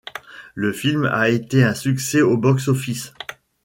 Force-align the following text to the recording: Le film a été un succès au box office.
Le 0.55 0.73
film 0.73 1.05
a 1.05 1.29
été 1.29 1.63
un 1.63 1.75
succès 1.75 2.21
au 2.23 2.35
box 2.35 2.67
office. 2.69 3.13